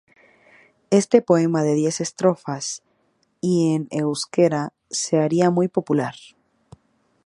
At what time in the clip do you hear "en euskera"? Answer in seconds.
3.75-4.73